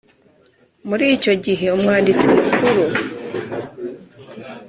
Muri 0.87 1.05
icyo 1.15 1.33
gihe 1.45 1.65
umwanditsi 1.75 2.25
mukuru 2.35 2.85